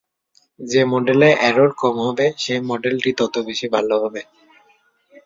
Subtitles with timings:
[0.59, 4.21] যে মডেলে এরর কম হবে সেই মডেলটি তত বেশী ভালো হবে।